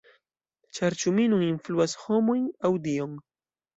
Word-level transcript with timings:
Ĉar 0.77 0.95
ĉu 1.03 1.13
mi 1.19 1.27
nun 1.33 1.45
influas 1.49 1.95
homojn, 2.07 2.49
aŭ 2.67 2.73
Dion? 2.89 3.19